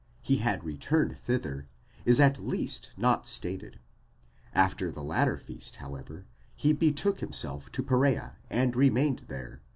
[0.23, 1.67] 22) he had returned thither,
[2.05, 3.79] is at least not stated;
[4.51, 9.63] after the latter feast, however, he betook himself to Perzea, and remained there (x.